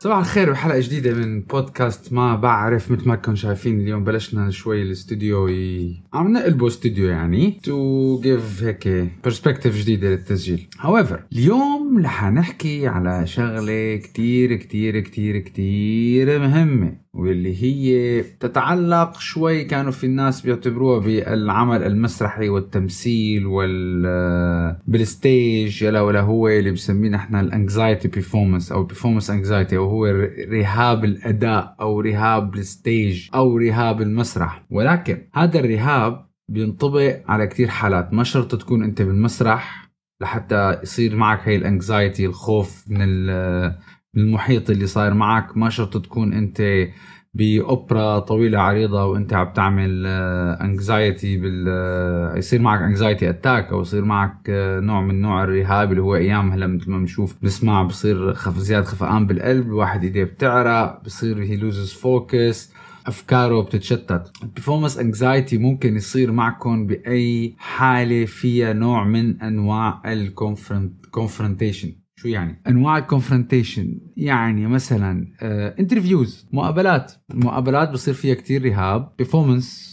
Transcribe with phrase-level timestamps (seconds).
[0.00, 2.90] صباح الخير بحلقة جديدة من بودكاست ما بعرف.
[2.90, 5.96] مثل ما كنتم شايفين اليوم بلشنا شوي الاستوديو ي...
[6.12, 10.66] عم نقلبه استوديو يعني to give هيك perspective جديدة للتسجيل.
[10.78, 19.64] However اليوم رح نحكي على شغلة كتير كتير كتير كتير مهمة واللي هي تتعلق شوي
[19.64, 27.10] كانوا في الناس بيعتبروها بالعمل المسرحي والتمثيل وال بال stage يلا ولا هو اللي بسميه
[27.10, 30.06] نحن ال anxiety performance أو performance anxiety أو هو
[30.50, 34.64] رهاب الأداء أو رهاب ال stage أو رهاب المسرح.
[34.70, 39.87] ولكن هذا الرهاب بينطبق على كتير حالات ما شرط تكون أنت بالمسرح
[40.20, 43.02] لحتى يصير معك هاي ال anxiety الخوف من
[44.16, 45.56] المحيط اللي صاير معك.
[45.56, 46.62] ما شرط تكون انت
[47.34, 50.06] بأوبرا طويلة عريضة وانت عم تعمل
[50.62, 55.90] anxiety بال آه، يصير معك anxiety attack أو يصير معك آه، نوع من نوع الرهاب
[55.90, 56.52] اللي هو أيام.
[56.52, 61.56] هلا مثل ما بنشوف بنسمع بصير خف زيادة خفقان بالقلب الواحد إيديه بتعرق بصير he
[61.56, 62.72] loses focus
[63.08, 64.32] أفكاره بتتشتت.
[64.42, 72.28] ال performance anxiety ممكن يصير معكم بأي حالة فيها نوع من أنواع ال confrontation شو
[72.28, 75.26] يعني؟ أنواع ال confrontation يعني مثلا
[75.78, 77.12] interviews آه، مقابلات.
[77.30, 79.12] المقابلات بصير فيها كتير رهاب.
[79.18, 79.88] performance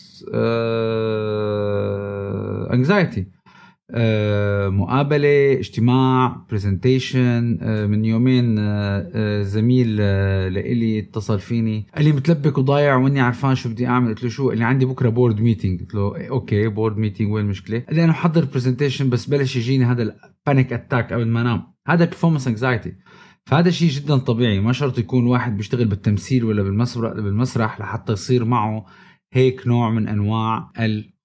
[2.73, 3.25] anxiety آه،
[4.69, 8.55] مقابلة اجتماع presentation آه، من يومين
[9.43, 9.95] زميل
[10.53, 11.87] لإلي اتصل فيني.
[11.95, 14.07] قال لي متلبك وضايع وإني عرفان شو بدي أعمل.
[14.07, 17.45] قلت له شو؟ قال لي عندي بكرة board meeting قلت له okay board meeting وين
[17.45, 21.41] المشكلة؟ قال لي أنا محضر presentation بس بلش يجيني هذا ال panic attack قبل ما
[21.41, 21.63] أنام.
[21.87, 22.93] هذا performance anxiety
[23.45, 24.59] فهذا شيء جدا طبيعي.
[24.59, 28.85] ما شرط يكون واحد بيشتغل بالتمثيل ولا بالمسرح بالمسرح لحتى يصير معه
[29.33, 30.71] هيك نوع من أنواع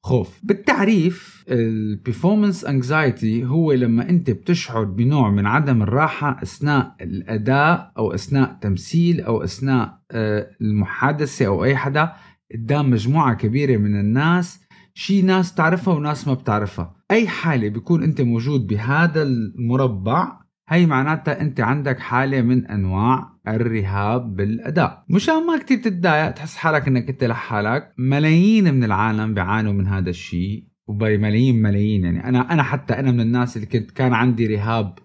[0.04, 7.92] الخوف بالتعريف ال performance anxiety هو لما أنت بتشعر بنوع من عدم الراحة أثناء الأداء
[7.98, 12.12] أو أثناء تمثيل أو أثناء آه، المحادثة أو أي حدا
[12.54, 14.60] قدام مجموعة كبيرة من الناس.
[14.94, 16.94] شي ناس تعرفها وناس ما بتعرفها.
[17.10, 20.39] أي حالة بيكون أنت موجود بهذا المربع
[20.70, 25.04] هي معناتها انت عندك حالة من انواع الرهاب بالأداء.
[25.08, 27.92] مشان ما كتير تتضايق تحس حالك انك انت لحالك.
[27.98, 32.24] ملايين من العالم بيعانوا من هذا الشيء وبملايين ملايين يعني.
[32.24, 34.98] أنا أنا حتى أنا من الناس اللي كنت كان عندي رهاب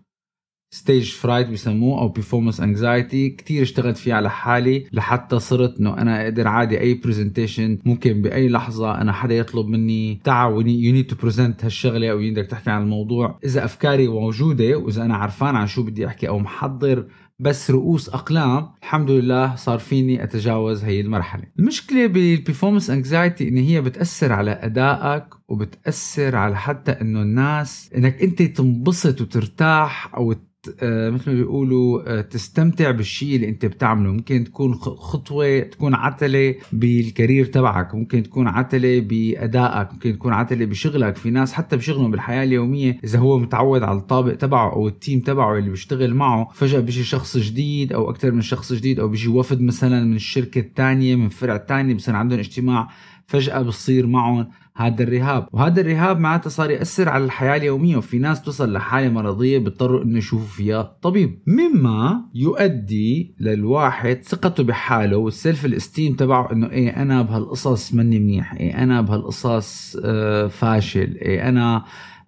[0.75, 6.23] stage fright بسموه أو performance anxiety كثير اشتغلت فيه على حالي لحتى صرت إنه أنا
[6.23, 11.15] أقدر عادي أي presentation ممكن بأي لحظة أنا حدا يطلب مني تعال you need to
[11.15, 13.39] present هالشغلة أو بدك تحكي عن الموضوع.
[13.43, 17.05] إذا أفكاري موجودة وإذا أنا عرفان عن شو بدي أحكي أو محضر
[17.39, 21.43] بس رؤوس أقلام الحمد لله صار فيني أتجاوز هي المرحلة.
[21.59, 28.21] المشكلة بال performance anxiety إن هي بتأثر على أدائك وبتأثر على حتى إنه الناس إنك
[28.21, 30.35] أنت تنبسط وترتاح أو
[30.83, 34.11] مثل ما بيقولوا آه، تستمتع بالشيء اللي انت بتعمله.
[34.11, 40.65] ممكن تكون خطوة تكون عتلة بال career تبعك ممكن تكون عتلة بأدائك ممكن تكون عتلة
[40.65, 41.15] بشغلك.
[41.15, 45.19] في ناس حتى بشغلهم بالحياة اليومية إذا هو متعود على الطاقم تبعه أو ال team
[45.19, 49.29] تبعه اللي بيشتغل معه فجأة بيجي شخص جديد أو أكثر من شخص جديد أو بيجي
[49.29, 52.87] وفد مثلا من الشركة الثانية من فرع ثانية بصير عندهم اجتماع
[53.27, 54.47] فجأة بصير معهم
[54.77, 55.47] هذا الرهاب.
[55.51, 60.17] وهذا الرهاب معناته صار يأثر على الحياة اليومية وفي ناس توصل لحالة مرضية بيضطروا إنه
[60.17, 61.39] يشوفوا فيها طبيب.
[61.47, 68.53] مما يؤدي للواحد ثقته بحاله وال self esteem تبعه إنه إيه أنا بهالقصص مني منيح
[68.53, 71.83] إيه أنا بهالقصص آه فاشل إيه أنا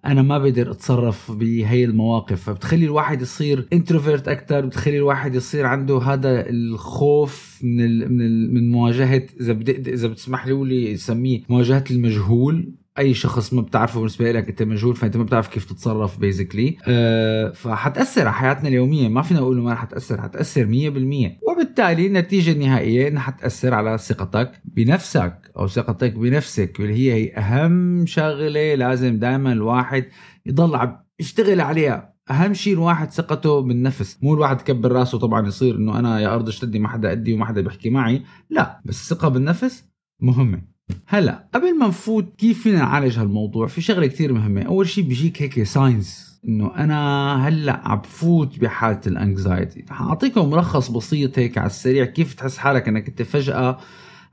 [0.06, 5.98] أنا ما بقدر أتصرف بهي المواقف فبتخلي الواحد يصير introvert أكثر بتخلي الواحد يصير عنده
[5.98, 12.72] هذا الخوف من من من مواجهة إذا بدي إذا بتسمح لي سميه مواجهة المجهول.
[12.98, 17.50] أي شخص ما بتعرفه بالنسبة لك أنت مجهول فأنت ما بتعرف كيف تتصرف بيزيكلي أه
[17.50, 19.08] فحتأثر على حياتنا اليومية.
[19.08, 20.68] ما فينا نقول ما رح تأثر حتأثر 100%
[21.48, 28.06] وبالتالي النتيجة النهائية إنها حتأثر على ثقتك بنفسك أو ثقتك بنفسك واللي هي هي أهم
[28.06, 30.04] شغلة لازم دائما الواحد
[30.46, 32.14] يضل عم يشتغل عليها.
[32.30, 34.18] أهم شيء الواحد ثقته بالنفس.
[34.22, 37.44] مو الواحد كبر راسه طبعا يصير إنه أنا يا أرض اشتدي ما حدا قدي وما
[37.44, 38.22] حدا بيحكي معي.
[38.50, 39.84] لا بس الثقه بالنفس
[40.20, 40.77] مهمة.
[41.06, 44.62] هلا قبل ما نفوت كيف فينا نعالج هالموضوع؟ في شغلة كثير مهمة.
[44.62, 50.90] أول شيء بيجيك هيك signs إنه أنا هلا عم بفوت بحالة ال anxiety حاعطيكم ملخص
[50.90, 53.78] بسيط هيك على السريع كيف تحس حالك إنك أنت فجأة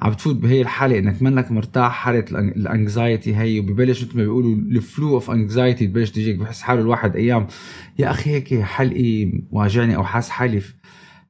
[0.02, 4.56] عم تفوت بهي الحالة إنك منك مرتاح حالة ال anxiety هي وببلش مثل ما بيقولوا
[4.56, 7.48] ال flow of anxiety تبلش تجيك بحس حاله الواحد أيام.
[8.00, 10.62] يا أخي هيك حلقي واجعني أو حاس حالي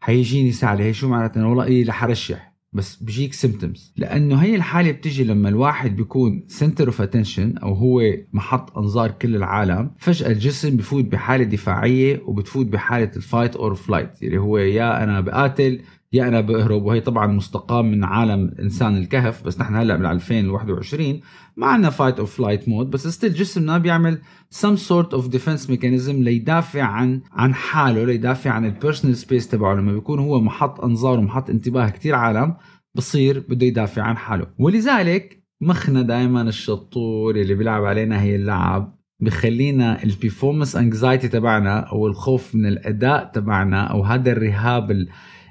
[0.02, 4.92] حيجيني سعلة هي شو معناتها؟ والله إيه رح ارشح بس بيجيك symptoms لأنه هي الحالة
[4.92, 8.02] بتيجي لما الواحد بيكون center of attention أو هو
[8.34, 14.24] محط أنظار كل العالم فجأة الجسم بفوت بحالة دفاعية وبتفوت بحالة ال fight or flight
[14.24, 15.82] اللي هو يا أنا بقاتل
[16.16, 21.20] يا أنا بهرب وهي طبعا مستقاة من عالم إنسان الكهف بس نحن هلأ بال 2021
[21.58, 24.22] ما عندنا fight or flight mode بس still جسمنا بيعمل
[24.54, 29.76] some sort of defense mechanism ليدافع عن عن حاله ليدافع عن ال personal space تبعه.
[29.76, 32.56] لما بيكون هو محط أنظار ومحط انتباه كتير عالم
[32.96, 34.48] بصير بده يدافع عن حاله.
[34.60, 38.96] ولذلك مخنا دائما الشطور اللي بيلعب علينا هي اللعب.
[39.20, 44.92] بخلينا ال performance anxiety تبعنا أو الخوف من الأداء تبعنا أو هذا الرهاب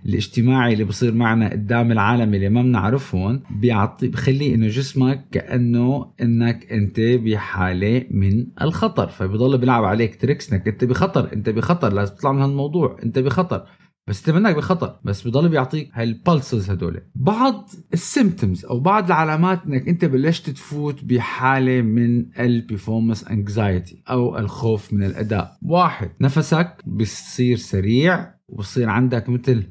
[0.07, 6.73] الاجتماعي اللي بصير معنا قدام العالم اللي ما بنعرفهم بيعطي بخلي إنه جسمك كأنه إنك
[6.73, 9.09] أنت بحالة من الخطر.
[9.09, 11.93] فبضل بيلعب عليك tricks إنك أنت بخطر أنت بخطر.
[11.93, 13.67] لازم تطلع من هالموضوع أنت بخطر.
[14.07, 15.01] بس أنت منك بخطر.
[15.05, 17.01] بس بضل بيعطيك هال pulses هدول.
[17.15, 24.03] بعض ال symptoms أو بعض العلامات إنك أنت بلشت تفوت بحالة من ال performance anxiety
[24.11, 25.59] أو الخوف من الأداء.
[25.63, 29.65] واحد نفسك بصير سريع وبصير عندك مثل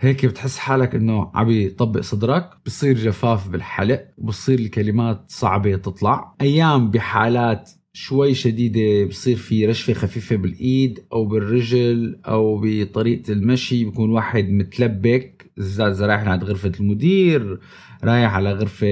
[0.00, 2.50] هيك بتحس حالك إنه عم يطبق صدرك.
[2.66, 6.34] بصير جفاف بالحلق وبصير الكلمات صعبة تطلع.
[6.40, 14.10] أيام بحالات شوي شديدة بصير في رجفة خفيفة بالإيد أو بالرجل أو بطريقة المشي بيكون
[14.10, 15.39] واحد متلبك.
[15.58, 17.58] إذا رايح لعند غرفة المدير
[18.04, 18.86] رايح على غرفة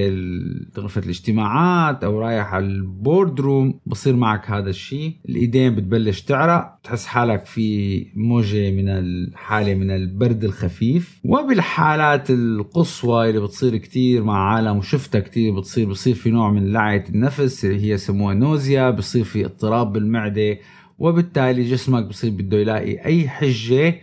[0.79, 7.07] غرفة الاجتماعات أو رايح على البورد روم بصير معك هذا الشيء الإيدين بتبلش تعرق بتحس
[7.07, 11.21] حالك في موجة من الحالة من البرد الخفيف.
[11.25, 17.05] وبالحالات القصوى اللي بتصير كتير مع عالم وشفتها كتير بتصير بصير في نوع من لعية
[17.09, 20.59] النفس اللي هي سموها نوزيا بصير في اضطراب بالمعدة.
[20.99, 24.01] وبالتالي جسمك بصير بده يلاقي أي حجة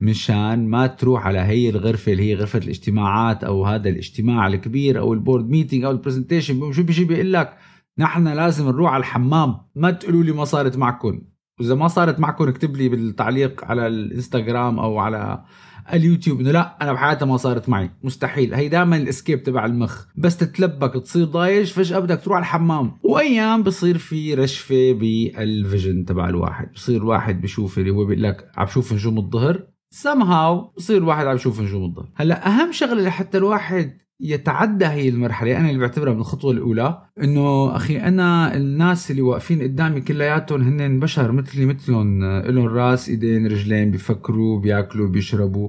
[0.00, 5.12] مشان ما تروح على هي الغرفة اللي هي غرفة الاجتماعات أو هذا الاجتماع الكبير أو
[5.12, 7.56] ال board meeting أو ال presentation شو بيجي؟ بيقول لك
[7.98, 9.56] نحن لازم نروح على الحمام.
[9.74, 11.20] ما تقولوا لي ما صارت معكم
[11.60, 15.44] وإذا ما صارت معكم اكتب لي بالتعليق على الإنستغرام أو على
[15.92, 17.90] اليوتيوب إنه لا أنا بحياتي ما صارت معي.
[18.02, 18.54] مستحيل.
[18.54, 20.06] هي دائما ال escape تبع المخ.
[20.16, 22.92] بس تتلبك تصير ضايج فجأة بدك تروح على الحمام.
[23.02, 26.72] وأيام بصير في رجفة بال vision تبع الواحد.
[26.74, 29.73] بصير الواحد بشوف اللي هو بيقول لك عم بشوف نجوم الظهر.
[30.02, 35.56] Somehow بصير الواحد عم يشوف نجوم الظهر هلأ أهم شغلة لحتى الواحد يتعدى هي المرحلة
[35.56, 41.00] أنا اللي بعتبرها من الخطوة الأولى إنه أخي أنا الناس اللي واقفين قدامي كلياتهم هن
[41.00, 45.68] بشر مثلي مثلهم لهم راس إيدين رجلين بيفكروا بياكلوا بيشربوا.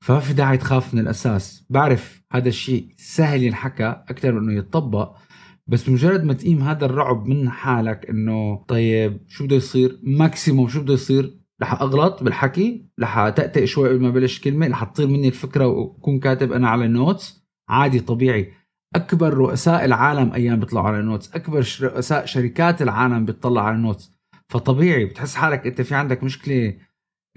[0.00, 1.66] فما في داعي تخاف من الأساس.
[1.70, 5.16] بعرف هذا الشيء سهل ينحكى أكثر من إنه يتطبق
[5.66, 10.80] بس بمجرد ما تقيم هذا الرعب من حالك إنه طيب شو بده يصير؟ maximum شو
[10.80, 15.28] بده يصير؟ رح أغلط بالحكي رح تأتئ شوي قبل ما بلش كلمة رح تطير مني
[15.28, 18.52] الفكرة وأكون كاتب أنا على notes عادي طبيعي.
[18.94, 24.10] أكبر رؤساء العالم أيام بيطلعوا على notes أكبر رؤساء شركات العالم بيطلع على notes
[24.48, 26.76] فطبيعي بتحس حالك أنت في عندك مشكلة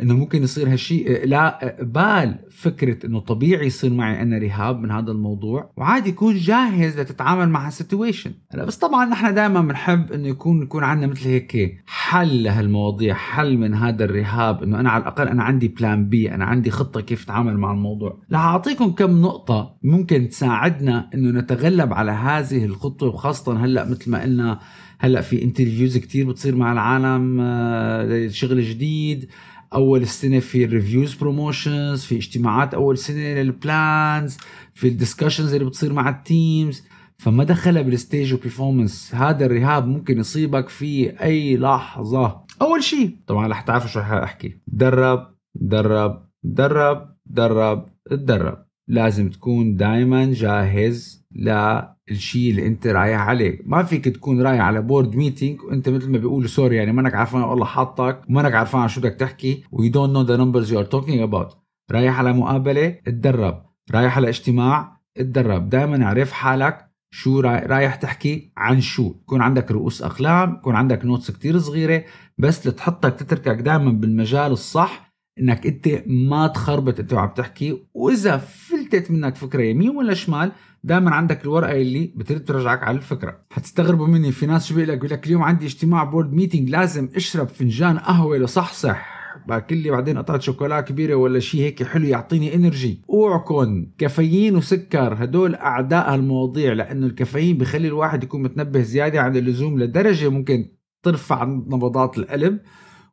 [0.02, 1.28] إنه ممكن يصير هالشيء.
[1.28, 7.00] لا بال فكرة إنه طبيعي يصير معي أنا رهاب من هذا الموضوع وعادي يكون جاهز
[7.00, 8.31] لتتعامل مع هال situation.
[8.52, 13.57] هلا بس طبعا نحن دائما بنحب إنه يكون يكون عندنا مثل هيك حل لهالمواضيع حل
[13.57, 17.24] من هذا الرهاب إنه أنا على الأقل أنا عندي plan B أنا عندي خطة كيف
[17.24, 18.18] أتعامل مع الموضوع.
[18.31, 24.21] رح أعطيكم كم نقطة ممكن تساعدنا إنه نتغلب على هذه الخطة وخاصة هلأ مثل ما
[24.21, 24.60] قلنا
[25.00, 27.42] هلأ في interviews كتير بتصير مع العالم
[28.12, 29.30] لشغل جديد
[29.74, 34.38] أول السنة في ال reviews promotions في اجتماعات أول سنة لل plans
[34.74, 36.83] في ال discussions اللي بتصير مع ال teams
[37.18, 42.42] فما دخلها بال stage و performance هذا الرهاب ممكن يصيبك في أي لحظة.
[42.62, 44.57] أول شيء طبعا رح تعرفوا شو رح أحكي.
[44.68, 51.26] درب درب درب درب تدرب لازم تكون دائما جاهز
[52.11, 53.59] للشيء اللي انت رايح عليه.
[53.66, 57.42] ما فيك تكون رايح على board meeting وانت مثل ما بيقولوا sorry يعني منك عارفان
[57.42, 59.64] والله حاطك ومنك عارفان شو بدك تحكي.
[59.71, 61.57] we don't know the numbers you are talking about
[61.92, 63.66] رايح على مقابلة اتدرب.
[63.92, 65.69] رايح على اجتماع اتدرب.
[65.69, 69.14] دائما اعرف حالك شو رايح تحكي عن شو.
[69.21, 72.04] يكون عندك رؤوس أقلام يكون عندك notes كتير صغيرة
[72.37, 75.07] بس لتحطك تتركك دائما بالمجال الصح
[75.40, 77.87] إنك أنت ما تخربط أنت وعم تحكي.
[77.94, 80.52] وإذا فلت فلتت منك فكرة يمين ولا شمال
[80.84, 83.40] دائما عندك الورقة اللي بترد ترجعك على الفكرة.
[83.52, 87.10] حتستغربوا مني في ناس شو بيقول لك؟ بيقول لك اليوم عندي اجتماع board meeting لازم
[87.16, 89.18] اشرب فنجان قهوة لصحصح.
[89.48, 95.24] باكل لي بعدين قطعه شوكولا كبيرة ولا شيء هيك حلو يعطيني energy اوعكم كافيين وسكر
[95.24, 100.66] هدول أعداء هالمواضيع لأنه الكافيين بخلي الواحد يكون متنبه زيادة عن اللزوم لدرجة ممكن
[101.04, 102.60] ترفع نبضات القلب.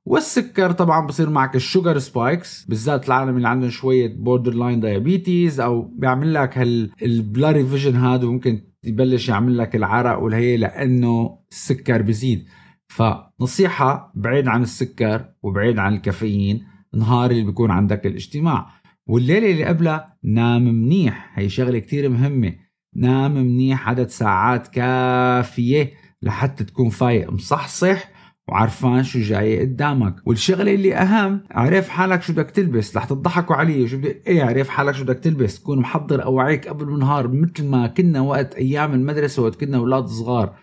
[0.06, 5.82] والسكر طبعا بصير معك ال sugar spikes بالذات العالم اللي عندهم شوية borderline diabetes أو
[5.82, 12.49] بيعمل لك هال blurry vision هذا وممكن يبلش يعمل لك العرق والهي لأنه السكر بزيد
[12.88, 18.66] فنصيحة بعيد عن السكر وبعيد عن الكافيين نهار اللي بيكون عندك الاجتماع.
[19.06, 21.32] والليلة اللي قبلها نام منيح.
[21.38, 22.54] هي شغلة كتير مهمة.
[22.96, 25.92] نام منيح عدد ساعات كافية
[26.23, 27.32] لحتى تكون فايق.
[27.32, 28.13] مصحصح؟
[28.48, 30.16] وعرفان شو جاي قدامك.
[30.26, 32.96] والشغلة اللي أهم عرف حالك شو بدك تلبس.
[32.96, 33.88] رح تضحكوا علي.
[33.88, 35.60] شو بدك إيه عرف حالك شو بدك تلبس.
[35.60, 40.56] تكون محضر أواعيك قبل النهار مثل ما كنا وقت أيام المدرسة وقت كنا أولاد صغار.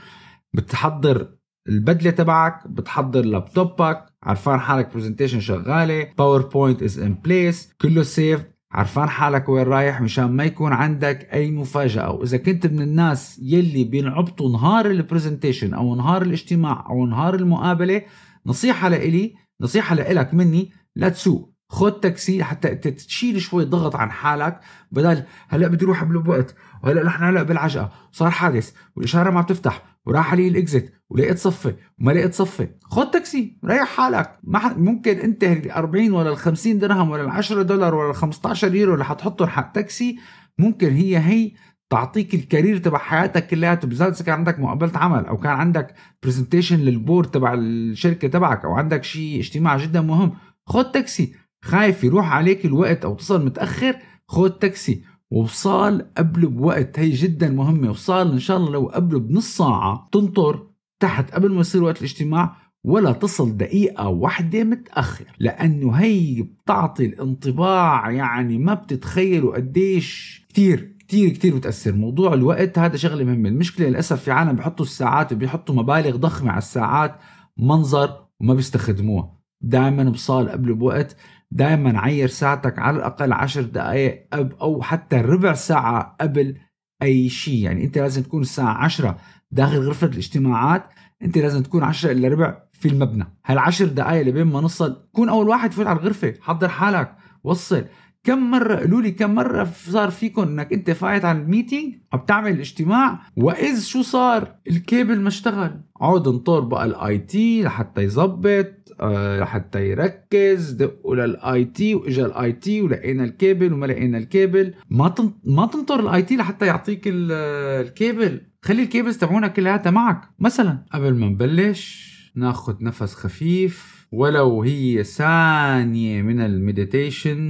[0.53, 1.27] بتحضر
[1.69, 4.05] البدلة تبعك بتحضر لابتوبك.
[4.23, 6.07] عرفان حالك presentation شغالة.
[6.17, 11.51] PowerPoint is in place كله save عرفان حالك وين رايح مشان ما يكون عندك أي
[11.51, 12.11] مفاجأة.
[12.11, 18.01] واذا كنت من الناس يلي بينعبطوا نهار ال presentation أو نهار الاجتماع أو نهار المقابلة
[18.45, 24.59] نصيحة لإلي نصيحة لإلك مني لا تسوق خد تاكسي حتى تشيل شوي ضغط عن حالك.
[24.91, 27.91] بدل هلأ بدي أروح قبل بوقت وهلا نحن هلأ بالعجقة.
[28.11, 33.11] صار حادث والإشارة ما بتفتح وراح علي ال exit ولقيت صفه وما لقيت صفه خد
[33.11, 33.57] تاكسي.
[33.65, 34.39] ريح حالك.
[34.43, 38.15] ما ممكن انت ال 40 ولا ال 50 درهم ولا ال 10 دولار ولا ال
[38.15, 40.19] 15 يورو اللي حتحطهم حق تاكسي
[40.59, 41.51] ممكن هي هي
[41.89, 45.95] تعطيك ال career تبع حياتك كلياته بالذات إذا كان عندك مقابلة عمل أو كان عندك
[46.23, 50.31] presentation لل board تبع الشركة تبعك أو عندك شيء اجتماع جدا مهم.
[50.67, 51.33] خد تاكسي.
[51.63, 53.95] خايف يروح عليك الوقت أو تصل متأخر
[54.27, 55.03] خد تاكسي.
[55.31, 57.89] وصال قبل بوقت هي جدا مهمة.
[57.89, 60.70] وصال إن شاء الله لو قبله بنص ساعة تنطر.
[61.01, 68.11] تحت قبل ما يصير وقت الاجتماع ولا تصل دقيقة واحدة متأخر لأنه هي بتعطي الانطباع
[68.11, 71.95] يعني ما بتتخيلوا قديش كتير كتير كتير بتأثر.
[71.95, 73.49] موضوع الوقت هذا شغلة مهمة.
[73.49, 77.15] المشكلة للأسف في عالم بيحطوا الساعات وبيحطوا مبالغ ضخمة على الساعات
[77.57, 79.37] منظر وما بيستخدموها.
[79.61, 81.15] دائما بصال قبل بوقت
[81.51, 84.27] دائما عير ساعتك على الأقل عشر دقائق
[84.61, 86.57] أو حتى ربع ساعة قبل
[87.01, 87.63] أي شيء.
[87.63, 89.17] يعني أنت لازم تكون الساعة 10
[89.51, 90.83] داخل غرفة الاجتماعات
[91.21, 93.27] أنت لازم تكون 10 الا ربع في المبنى.
[93.45, 97.85] هالعشر دقائق اللي بين ما نصل كون أول واحد فوت على الغرفة حضر حالك وصل.
[98.23, 102.51] كم مرة قالوا لي كم مرة صار فيكم إنك أنت فايت على ال meeting بتعمل
[102.51, 105.81] الاجتماع وإذ شو صار؟ الكيبل ما اشتغل.
[106.01, 108.67] عود انطر بقى ال IT لحتى يظبط
[108.99, 110.71] آه، لحتى يركز.
[110.71, 116.21] دقوا لل IT وإجا ال IT ولقينا الكيبل وما لقينا الكيبل ما ما تنطر ال
[116.21, 120.21] IT لحتى يعطيك الكيبل خلي ال cables تبعونا كلياتها معك.
[120.39, 127.41] مثلا قبل ما نبلش ناخذ نفس خفيف ولو هي ثانية من ال meditation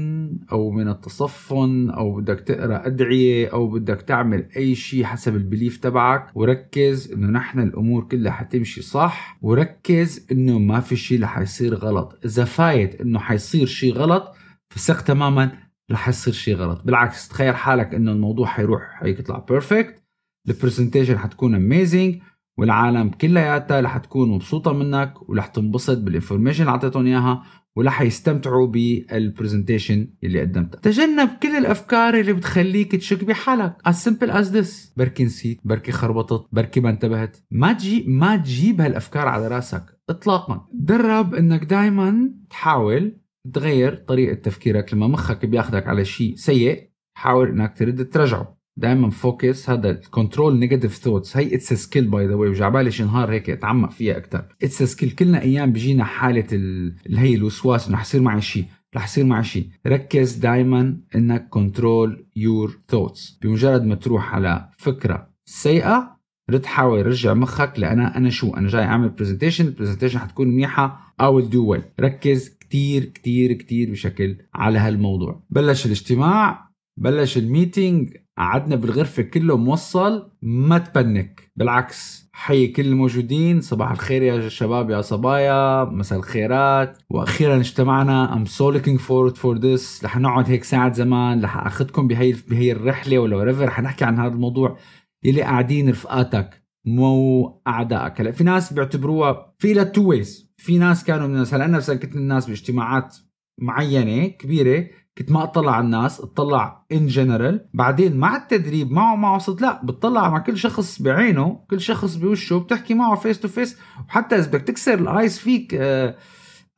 [0.52, 5.78] أو من التصفن أو بدك تقرأ أدعية أو بدك تعمل أي شيء حسب ال belief
[5.78, 11.76] تبعك وركز إنه نحن الأمور كلها حتمشي صح وركز إنه ما في شيء رح يصير
[11.76, 12.20] غلط.
[12.26, 14.36] إذا فايت إنه حيصير شيء غلط
[14.70, 15.52] فثق تماما
[15.92, 16.82] رح يصير شيء غلط.
[16.86, 20.01] بالعكس تخيل حالك إنه الموضوع حيروح حيطلع perfect
[20.48, 22.20] ال presentation حتكون amazing
[22.58, 27.44] والعالم كلياتها رح تكون مبسوطة منك ورح تنبسط بال information اللي اعطيتهم إياها
[27.76, 30.80] ورح يستمتعوا بال presentation اللي قدمتها.
[30.80, 33.76] تجنب كل الأفكار اللي بتخليك تشك بحالك.
[33.88, 34.98] As simple as this.
[34.98, 37.38] بركي نسيت بركي خربطت بركي ما انتبهت.
[37.52, 40.68] ما تجيب ما تجيب هالأفكار على راسك اطلاقا.
[40.74, 43.18] درب إنك دائما تحاول
[43.54, 49.70] تغير طريقة تفكيرك لما مخك بياخذك على شيء سيء حاول إنك ترد ترجعه دائما focus
[49.70, 53.92] هذا ال control negative thoughts هي it's skill by the way شي نهار هيك اتعمق
[53.92, 58.66] فيها أكثر it's skill كلنا أيام بيجينا حالة اللي هي الوسواس إنه حيصير معي شيء
[58.96, 65.28] رح يصير معي شيء ركز دائما إنك control your thoughts بمجرد ما تروح على فكرة
[65.46, 70.48] سيئة رد حاول رجع مخك لأنا أنا شو؟ أنا جاي أعمل presentation ال presentation حتكون
[70.48, 71.14] منيحة.
[71.22, 71.84] I will do well.
[72.00, 75.44] ركز كتير كتير كتير بشكل على هالموضوع.
[75.50, 78.14] بلش الاجتماع بلش ال meeting.
[78.38, 81.52] قعدنا بالغرفة كله موصل ما ت panic.
[81.56, 83.62] بالعكس حي كل الموجودين.
[83.62, 85.84] صباح الخير يا شباب يا صبايا.
[85.84, 86.98] مساء الخيرات.
[87.10, 88.34] وأخيرا اجتمعنا.
[88.34, 91.44] I'm so looking forward for this رح نقعد هيك ساعة زمان.
[91.44, 94.78] رح أخذكم بهي بهي الرحلة ولا whatever حنحكي عن هذا الموضوع.
[95.24, 98.22] يلي قاعدين رفقاتك مو أعدائك.
[98.22, 101.54] هلا في ناس بيعتبروها في لها two ways في ناس كانوا من الناس.
[101.54, 103.18] هلا أنا من الناس باجتماعات
[103.62, 104.88] معينة كبيرة.
[105.22, 109.82] كنت ما اطلع على الناس اطلع in general بعدين مع التدريب معه معه صرت لا
[109.86, 114.48] بتطلع مع كل شخص بعينه كل شخص بوشه بتحكي معه face to face وحتى إذا
[114.48, 116.16] بدك تكسر ال ice فيك آه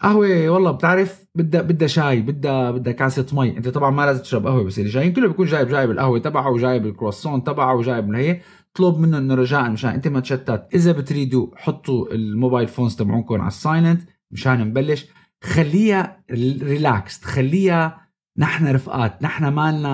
[0.02, 3.58] قهوة والله بتعرف بدها بدها شاي بدها بدها كاسة مي.
[3.58, 6.50] أنت طبعا ما لازم تشرب قهوة بس اللي جايين كله بيكون جايب جايب القهوة تبعه
[6.50, 8.42] وجايب الكرواسون تبعه وجايب من هي
[8.76, 9.90] اطلب منه إنه رجاء مشان.
[9.90, 10.68] أنت ما تشتت.
[10.74, 15.06] إذا بتريدوا حطوا ال mobile phones تبعونكم على ال silent مشان نبلش
[15.44, 18.04] خليها ريلاكس خليها
[18.38, 19.90] نحن رفقات نحن مالنا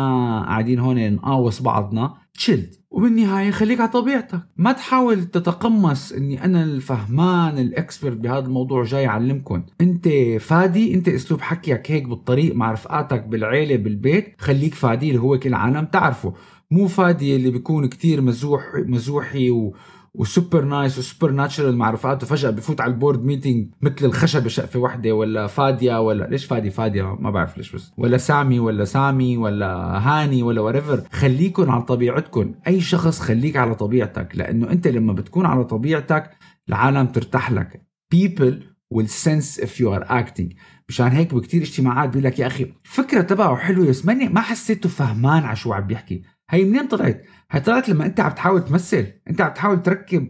[0.47, 2.13] قاعدين هون نقاوص بعضنا.
[2.33, 4.39] تشيلد وبالنهاية خليك على طبيعتك.
[4.57, 11.41] ما تحاول تتقمص إني أنا الفهمان الإكسبرت بهذا الموضوع جاي اعلمكم أنت فادي أنت أسلوب
[11.41, 16.33] حكيك هيك بالطريق مع رفقاتك بالعيلة بالبيت خليك فادي اللي هو كل العالم تعرفه.
[16.71, 19.75] مو فادي اللي بيكون كتير مزوح مزوحي و
[20.13, 24.05] و super nice و super natural مع رفقاته فجأة بفوت على ال board meeting مثل
[24.05, 27.91] الخشب بشقفه وحدة ولا فاديه ولا ليش فادي فاديه ما بعرف ليش بس.
[27.97, 33.75] ولا سامي ولا سامي ولا هاني ولا whoever خليكن على طبيعتكم أي شخص خليك على
[33.75, 36.31] طبيعتك لأنه أنت لما بتكون على طبيعتك
[36.69, 37.81] العالم ترتاح لك.
[38.15, 38.53] People
[38.95, 40.55] will sense if you are acting.
[40.89, 45.43] مشان هيك بكتير اجتماعات بيقول لك يا أخي الفكرة تبعه حلوة بس ما حسيته فهمان
[45.43, 46.21] على شو عم بيحكي.
[46.49, 50.27] هي منين طلعت؟ هي طلعت لما انت عم تحاول تمثل انت عم تحاول تركب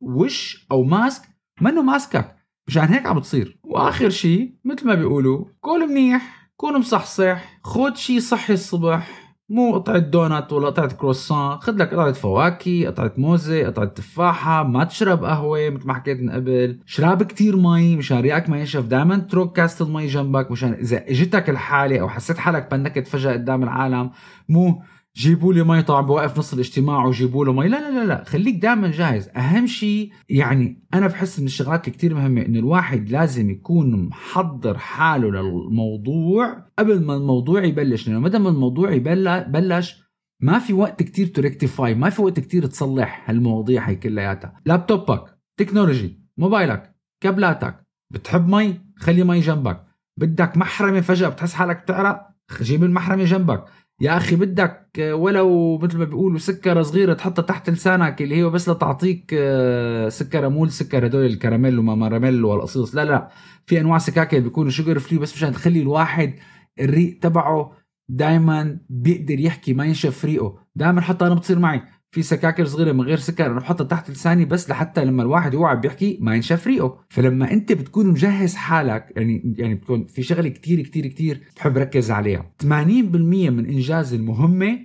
[0.00, 1.22] وش أو ماسك
[1.60, 2.36] منه ماسكك؟
[2.68, 3.58] مشان هيك عم بتصير.
[3.64, 9.26] وآخر شيء مثل ما بيقولوا كل منيح كون مصحصح خد شيء صحي الصبح.
[9.48, 11.58] مو قطعة دونات ولا قطعة كروسان.
[11.58, 14.62] خد لك قطعة فواكه قطعة موزة قطعة تفاحة.
[14.62, 16.80] ما تشرب قهوة مثل ما حكيت من قبل.
[16.86, 18.84] شراب كتير مي مشان ريقك ما ينشف.
[18.84, 23.62] دائما اترك كاسة المي جنبك مشان إذا إجتك الحالة أو حسيت حالك بنكت فجأة قدام
[23.62, 24.10] العالم
[24.48, 24.82] مو
[25.16, 27.68] جيبوا لي مي طبعا بوقف نص الاجتماع وجيبوا له مي.
[27.68, 28.24] لا لا لا لا.
[28.24, 29.28] خليك دائما جاهز.
[29.28, 35.30] أهم شيء يعني أنا بحس من الشغلات كتير مهمة انه الواحد لازم يكون محضر حاله
[35.30, 38.08] للموضوع قبل ما الموضوع يبلش.
[38.08, 40.02] لأنه مدى ما الموضوع يبلش
[40.40, 44.60] ما في وقت كتير ت rectify ما في وقت كتير تصلح هالمواضيع هي كلياتها.
[44.66, 45.24] لابتوبك
[45.56, 47.86] technology موبايلك كابلاتك.
[48.12, 49.86] بتحب مي؟ خلي مي جنبك.
[50.16, 52.26] بدك محرمة فجأة بتحس حالك بتعرق؟
[52.62, 53.64] جيب المحرمة جنبك.
[54.00, 58.68] يا أخي بدك ولو مثل ما بيقولوا سكرة صغيرة تحطها تحت لسانك اللي هي بس
[58.68, 62.94] لتعطيك آه، سكرة مو السكر هدول الكراميل وما ماراميل والقصيص.
[62.94, 63.28] لا لا
[63.66, 66.34] في أنواع سكاكر بيكونوا sugar free بس مشان تخلي الواحد
[66.80, 67.72] الريق تبعه
[68.08, 70.58] دائما بيقدر يحكي ما ينشف ريقه.
[70.76, 71.82] دائما حتى أنا بتصير معي.
[72.16, 75.76] في سكاكر صغيرة من غير سكر أنا بحطها تحت لساني بس لحتى لما الواحد يوعى
[75.76, 76.98] بيحكي ما ينشف ريقه.
[77.08, 82.10] فلما أنت بتكون مجهز حالك يعني يعني بتكون في شغلة كتير كتير كتير بحب ركز
[82.10, 82.52] عليها.
[82.62, 84.78] 80% من إنجاز المهمة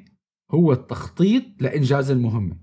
[0.51, 2.57] هو التخطيط لإنجاز المهمة.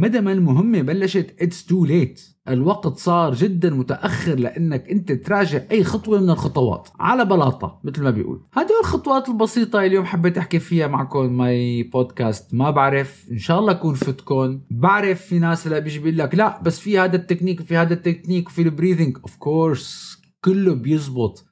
[0.00, 5.84] مدى ما المهمه بلشت it's too late الوقت صار جدا متأخر لأنك أنت تراجع أي
[5.84, 6.88] خطوة من الخطوات.
[7.00, 8.40] على بلاطة مثل ما بيقول.
[8.52, 13.72] هدول الخطوات البسيطة اليوم حبيت أحكي فيها معكم my بودكاست ما بعرف إن شاء الله
[13.72, 17.76] أكون فتكم بعرف في ناس هلا بيجي بيقول لك لا بس في هذا التكنيك وفي
[17.76, 21.44] هذا التكنيك وفي ال breathing of course كله بيزبط.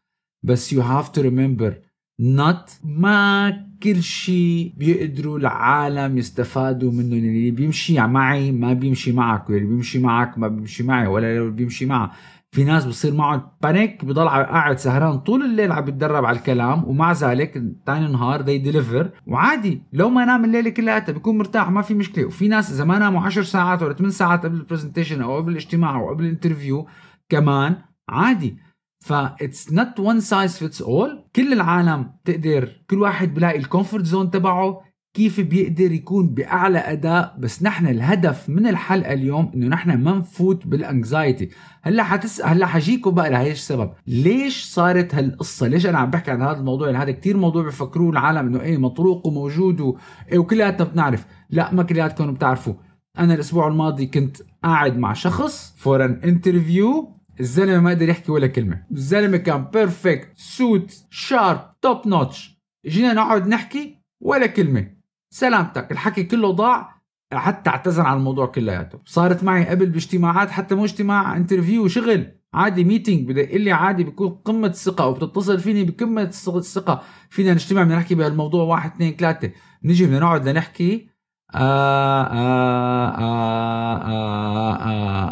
[0.42, 1.87] بس you have to remember
[2.20, 2.70] not.
[2.84, 3.50] ما
[3.82, 7.16] كل شيء بيقدروا العالم يستفادوا منه.
[7.16, 11.86] اللي بيمشي معي ما بيمشي معك واللي بيمشي معك ما بيمشي معي ولا اللي بيمشي
[11.86, 12.12] معه.
[12.50, 17.12] في ناس بصير معه panic بضل قاعد سهران طول الليل عم بيتدرب على الكلام ومع
[17.12, 21.94] ذلك ثاني نهار بي deliver وعادي لو ما نام الليلة كلها بيكون مرتاح ما في
[21.94, 22.24] مشكلة.
[22.24, 25.52] وفي ناس إذا ما ناموا 10 ساعات ولا 8 ساعات قبل ال presentation أو قبل
[25.52, 26.86] الاجتماع أو قبل ال interview
[27.28, 27.76] كمان
[28.08, 28.56] عادي.
[29.04, 34.04] ف it's not one size fits all كل العالم تقدر كل واحد بلاقي ال comfort
[34.04, 34.80] zone تبعه
[35.14, 37.36] كيف بيقدر يكون بأعلى أداء.
[37.38, 41.50] بس نحن الهدف من الحلقة اليوم إنه نحن ما نفوت بال anxiety
[41.82, 43.90] هلأ حتس هلأ حجيكم بقى لهيش السبب.
[44.06, 48.10] ليش صارت هالقصة؟ ليش أنا عم بحكي عن هذا الموضوع؟ يعني هذا كتير موضوع بفكروه
[48.10, 49.96] العالم إنه إيه مطروق وموجود و...
[50.32, 51.26] إيه وكلياتنا بنعرف.
[51.50, 52.74] لا ما كلياتكم بتعرفوا
[53.18, 58.46] أنا الأسبوع الماضي كنت قاعد مع شخص for an interview الزلمة ما قدر يحكي ولا
[58.46, 58.82] كلمة.
[58.92, 64.90] الزلمة كان perfect suit sharp top notch جينا نقعد نحكي ولا كلمة.
[65.30, 65.92] سلامتك.
[65.92, 66.98] الحكي كله ضاع
[67.32, 68.98] حتى اعتذر عن الموضوع كلياته.
[69.04, 74.28] صارت معي قبل باجتماعات حتى مو اجتماع interview شغل عادي meeting يقول لي عادي بيكون
[74.28, 77.02] قمة الثقة وبتتصل فيني بقمة الثقة.
[77.30, 79.50] فينا نجتمع بدنا نحكي بهالموضوع واحد اثنين ثلاثة.
[79.84, 81.08] نجي بدنا نقعد لنحكي
[81.54, 84.02] آه آه آه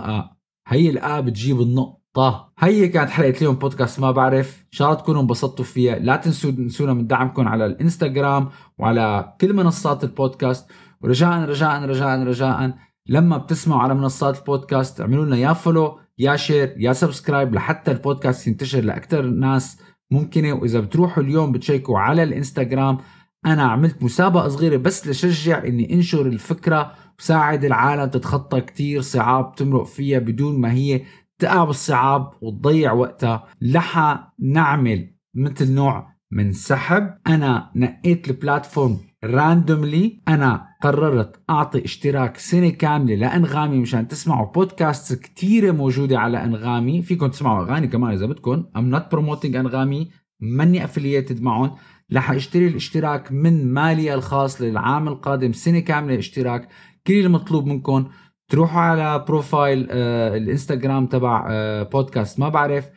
[0.09, 0.36] آه.
[0.68, 2.52] هي الآ بتجيب النقطة.
[2.59, 4.61] هي كانت حلقة اليوم بودكاست ما بعرف.
[4.61, 5.98] إن شاء الله تكونوا انبسطتوا فيها.
[5.98, 8.48] لا تنسوا تنسونا من دعمكم على الإنستغرام
[8.79, 10.70] وعلى كل منصات البودكاست.
[11.00, 12.74] ورجاء رجاء رجاء رجاء.
[13.09, 18.46] لما بتسمعوا على منصات البودكاست اعملوا لنا يا follow يا share يا subscribe لحتى البودكاست
[18.46, 20.52] ينتشر لأكثر ناس ممكنة.
[20.52, 22.98] وإذا بتروحوا اليوم بتشيكوا على الإنستغرام
[23.47, 29.87] أنا عملت مسابقة صغيرة بس لشجع إني أنشر الفكرة وساعد العالم تتخطى كتير صعاب تمرق
[29.87, 31.03] فيها بدون ما هي
[31.39, 33.47] تقع بالصعاب وتضيع وقتها.
[33.61, 37.15] لحا نعمل مثل نوع من سحب.
[37.27, 45.23] أنا نقيت ال platform randomly أنا قررت أعطي اشتراك سنة كاملة لأنغامي مشان تسمعوا بودكاست
[45.23, 47.03] كتيرة موجودة على أنغامي.
[47.03, 50.11] فيكم تسمعوا أغاني كمان إذا بدكم I'm not promoting أنغامي.
[50.41, 51.77] ماني affiliated معهم.
[52.12, 56.69] رح اشتري الاشتراك من مالي الخاص للعام القادم سنة كاملة اشتراك.
[57.07, 58.09] كل المطلوب منكم
[58.51, 62.88] تروحوا على profile آه الإنستغرام تبع آه بودكاست ما بعرف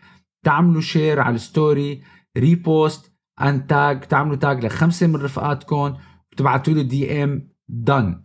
[0.45, 2.02] تعملوا share على ال story
[2.38, 5.93] repost and tag تعملوا tag لخمسة من رفقاتكم.
[6.32, 8.24] بتبعتوا له DM done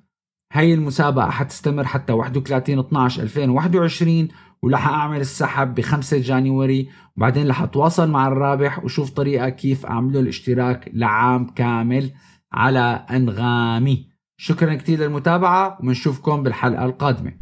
[0.52, 4.28] هاي المسابقة حتستمر حتى 31 12 2021
[4.62, 10.20] ورح أعمل السحب ب 5 جانيوري وبعدين رح أتواصل مع الرابح وشوف طريقة كيف أعمله
[10.20, 12.10] الاشتراك لعام كامل
[12.52, 14.08] على أنغامي.
[14.36, 17.32] شكرا كثير للمتابعة وبنشوفكم بالحلقة القادمة.